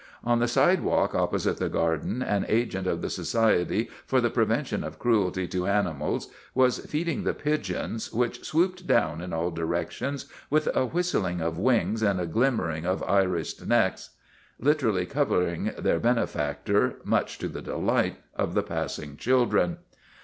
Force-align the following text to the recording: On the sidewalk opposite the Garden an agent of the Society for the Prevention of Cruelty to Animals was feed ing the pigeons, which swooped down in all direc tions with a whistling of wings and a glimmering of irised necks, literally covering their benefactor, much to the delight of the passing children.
On 0.23 0.39
the 0.39 0.47
sidewalk 0.47 1.13
opposite 1.13 1.57
the 1.57 1.69
Garden 1.69 2.23
an 2.23 2.43
agent 2.49 2.87
of 2.87 3.03
the 3.03 3.09
Society 3.11 3.87
for 4.07 4.19
the 4.19 4.31
Prevention 4.31 4.83
of 4.83 4.97
Cruelty 4.97 5.47
to 5.49 5.67
Animals 5.67 6.29
was 6.55 6.79
feed 6.79 7.07
ing 7.07 7.23
the 7.23 7.35
pigeons, 7.35 8.11
which 8.11 8.43
swooped 8.43 8.87
down 8.87 9.21
in 9.21 9.31
all 9.31 9.51
direc 9.51 9.91
tions 9.91 10.25
with 10.49 10.75
a 10.75 10.87
whistling 10.87 11.39
of 11.39 11.59
wings 11.59 12.01
and 12.01 12.19
a 12.19 12.25
glimmering 12.25 12.83
of 12.83 13.03
irised 13.03 13.67
necks, 13.67 14.09
literally 14.59 15.05
covering 15.05 15.65
their 15.77 15.99
benefactor, 15.99 16.95
much 17.03 17.37
to 17.37 17.47
the 17.47 17.61
delight 17.61 18.15
of 18.35 18.55
the 18.55 18.63
passing 18.63 19.17
children. 19.17 19.77